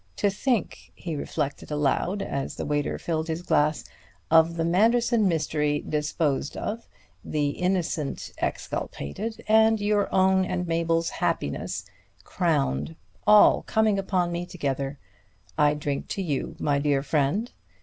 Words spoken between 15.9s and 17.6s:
to you, my dear friend."